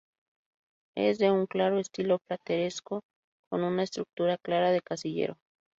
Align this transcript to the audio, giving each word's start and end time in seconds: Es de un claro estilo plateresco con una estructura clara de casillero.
Es 0.95 1.19
de 1.19 1.29
un 1.29 1.45
claro 1.45 1.77
estilo 1.77 2.17
plateresco 2.17 3.03
con 3.51 3.63
una 3.63 3.83
estructura 3.83 4.39
clara 4.39 4.71
de 4.71 4.81
casillero. 4.81 5.37